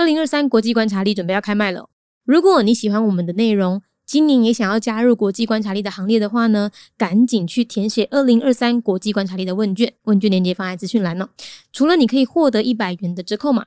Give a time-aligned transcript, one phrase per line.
[0.00, 1.90] 二零二三国际观察力准备要开卖了。
[2.24, 11.28] 如果你喜欢我们的内容，今年也想要加入国际观察力的行列的话呢，赶紧去填写二零二三国际观察力的问卷，问卷链接放在资讯栏了。
[11.70, 13.66] 除了你可以获得一百元的折扣码，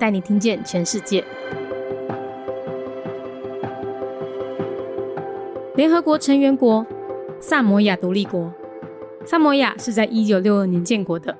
[0.00, 1.22] 带你听见全世界。
[5.76, 6.86] 联合国成员国
[7.38, 8.52] 萨摩亚独立国，
[9.26, 11.36] 萨摩亚是在一九六二年建国的，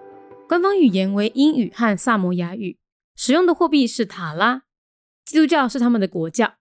[0.46, 2.76] 官方语言为英语和萨摩亚语，
[3.16, 4.62] 使用的货币是塔拉，
[5.24, 6.54] 基督教是他们的国教，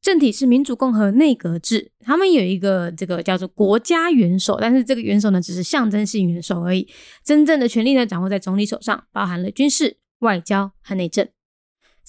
[0.00, 6.86] 政体是民主共和内阁制，他们有一个这个叫做国家元首，但是这个元首呢只是象征性元首而已，
[7.24, 11.28] 真正的权力呢掌握在总理手上，包含了军事、外交和内政。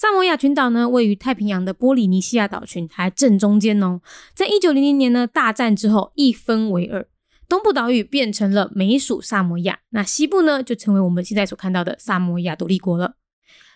[0.00, 4.00] 萨摩亚群岛呢，位于太平洋的波利尼西亚岛群还正中间哦。
[4.32, 7.04] 在一九零零年呢，大战之后一分为二，
[7.48, 13.16] 东部岛屿变成了美属萨摩亚，那西部呢就成为我们现在所看到的萨摩亚独立国了。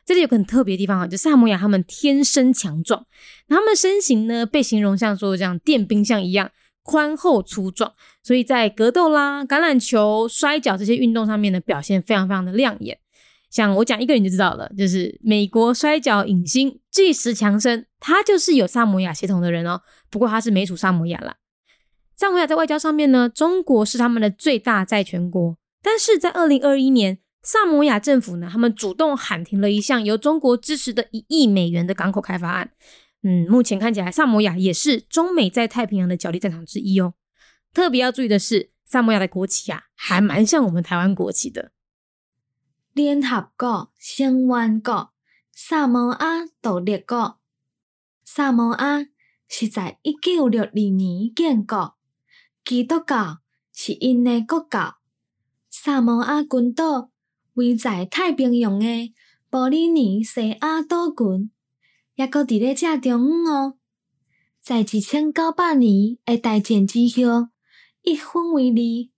[0.06, 3.04] 这里有个很特别的地方啊，就萨摩亚他们天生强壮，
[3.48, 6.52] 他们身形呢被形容像说这样电冰箱一样
[6.84, 12.98] 宽厚粗壮，所以在格斗啦、橄榄球、摔跤这些运动上面呢表现非常非常的亮眼。
[13.52, 19.82] 像我讲一个人就知道了，就是美国摔跤影星巨石强森，他就是有萨摩亚血统的人哦。
[20.10, 21.36] 不过他是美属萨摩亚啦。
[22.16, 25.58] 萨摩亚在外交上面呢，中国是他们的最大债权国。
[25.82, 32.70] 但是在二零二一年，萨摩亚政府呢，他们主动喊停了一项由中国支持的一亿美元的港口开发案。
[33.22, 37.12] 嗯，目前看起来萨摩亚也是中美在太平洋的角力战场之一哦。
[37.74, 41.72] 特别要注意的是，萨摩亚的国旗啊，还蛮像我们台湾国旗的。
[42.94, 45.12] 联合国成员国
[45.50, 47.38] 萨摩亚独立国，
[48.22, 49.06] 萨摩亚
[49.48, 51.94] 是在一九六二年建国，
[52.62, 53.38] 基督教
[53.72, 54.96] 是因的国教。
[55.70, 57.10] 萨摩亚群岛
[57.54, 59.14] 位在太平洋的
[59.48, 61.50] 波利尼西亚岛群，
[62.16, 63.78] 也搁伫咧正中央哦。
[64.60, 67.48] 在一千九百年的大战之后，
[68.02, 69.10] 一分为二，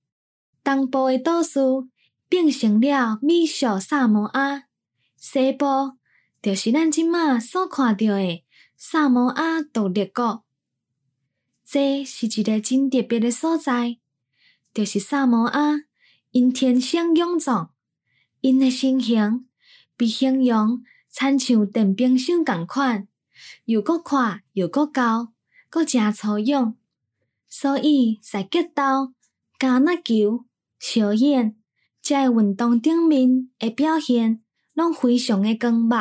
[0.62, 1.90] 东部的岛屿。
[2.34, 4.64] 变成了美属萨摩亚，
[5.16, 5.92] 西部
[6.42, 8.42] 就是咱即马所看到的
[8.76, 10.44] 萨摩亚独立国。
[11.64, 13.98] 这是一个真特别的所在，
[14.72, 15.84] 就是萨摩亚
[16.32, 17.68] 因天生臃肿，
[18.40, 19.46] 因的身形
[19.96, 23.06] 比形容参像电冰箱共款，
[23.66, 25.32] 又搁宽又搁高，
[25.70, 26.76] 搁真粗勇，
[27.46, 29.14] 所以在格斗、
[29.56, 30.44] 橄榄球、
[30.80, 31.54] 小燕
[32.04, 32.14] 演。
[32.14, 34.42] 在运动顶面诶表现，
[34.74, 35.94] 拢非常的光目。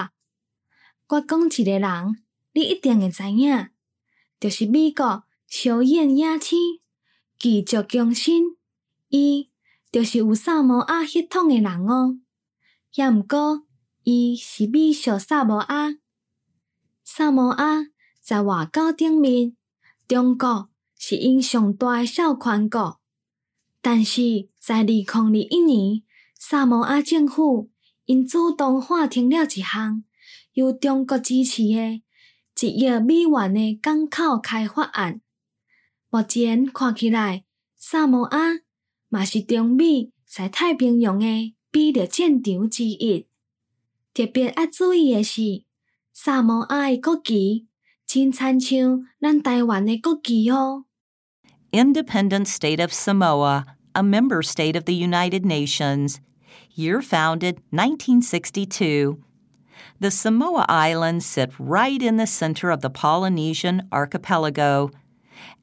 [1.08, 3.70] 我讲一个人，你一定会知影，
[4.38, 6.60] 就是美国小燕野青，
[7.40, 8.58] 技足强身，
[9.08, 9.50] 伊
[9.92, 12.20] 就是有萨摩亚血统诶人哦。
[12.96, 13.66] 也毋过，
[14.04, 15.96] 伊是美小萨摩亚。
[17.06, 17.88] 萨摩亚
[18.22, 19.56] 在外交顶面，
[20.08, 23.00] 中国是因上大诶小权国。
[23.84, 26.04] 但是在二零二一年，
[26.40, 27.70] 萨摩亚政府
[28.06, 30.06] 因主动喊停了一项
[30.54, 32.02] 由中国支持的
[32.62, 35.20] 一亿美元的港口开发案。
[36.10, 37.44] 目前看起来，
[37.76, 38.62] 萨摩亚
[39.10, 43.28] 嘛是中美在太平洋的比例战场之一。
[44.14, 45.66] 特别要注意的是，
[46.14, 47.68] 萨摩亚的国旗
[48.08, 50.86] 真亲像咱台湾的国旗哦。
[51.74, 56.22] Independent State of Samoa, a member state of the United Nations.
[56.76, 59.20] Year founded 1962.
[60.00, 64.92] The Samoa Islands sit right in the center of the Polynesian archipelago.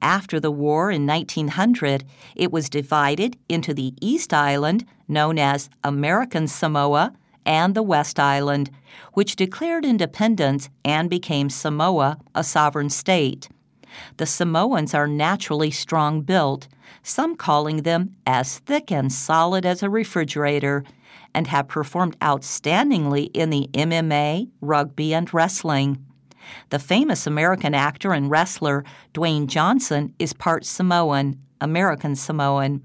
[0.03, 2.03] After the war in 1900,
[2.35, 7.13] it was divided into the East Island, known as American Samoa,
[7.47, 8.69] and the West Island,
[9.13, 13.49] which declared independence and became Samoa a sovereign state.
[14.17, 16.69] The Samoans are naturally strong built,
[17.03, 20.85] some calling them as thick and solid as a refrigerator,
[21.35, 26.05] and have performed outstandingly in the MMA, rugby, and wrestling.
[26.71, 28.85] The famous American actor and wrestler
[29.15, 32.83] Dwayne Johnson is part Samoan, American Samoan.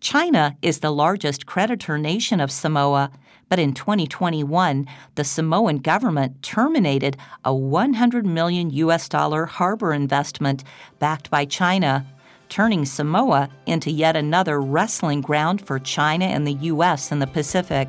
[0.00, 3.10] China is the largest creditor nation of Samoa,
[3.48, 10.64] But in 2021, the Samoan government terminated a 100 million US dollar harbor investment
[10.98, 12.06] backed by China,
[12.50, 17.88] turning Samoa into yet another wrestling ground for China and the US in the Pacific.